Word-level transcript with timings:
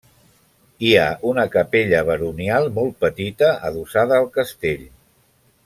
Hi 0.87 0.93
ha 1.01 1.03
una 1.31 1.43
capella 1.55 1.99
baronial 2.07 2.71
molt 2.79 2.97
petita 3.05 3.51
adossada 3.71 4.19
al 4.23 4.29
castell. 4.39 4.89